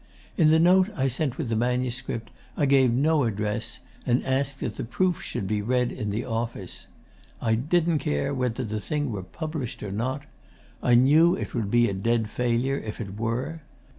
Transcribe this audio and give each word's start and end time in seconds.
In 0.35 0.47
the 0.47 0.57
note 0.57 0.89
I 0.95 1.07
sent 1.07 1.37
with 1.37 1.49
the 1.49 1.55
manuscript, 1.55 2.31
I 2.57 2.65
gave 2.65 2.91
no 2.91 3.23
address, 3.23 3.81
and 4.03 4.25
asked 4.25 4.59
that 4.61 4.77
the 4.77 4.83
proofs 4.83 5.21
should 5.21 5.45
be 5.45 5.61
read 5.61 5.91
in 5.91 6.09
the 6.09 6.25
office. 6.25 6.87
I 7.39 7.53
didn't 7.53 7.99
care 7.99 8.33
whether 8.33 8.63
the 8.63 8.81
thing 8.81 9.11
were 9.11 9.21
published 9.21 9.83
or 9.83 9.91
not. 9.91 10.23
I 10.81 10.95
knew 10.95 11.35
it 11.35 11.53
would 11.53 11.69
be 11.69 11.87
a 11.87 11.93
dead 11.93 12.31
failure 12.31 12.79
if 12.79 12.99
it 12.99 13.19
were. 13.19 13.61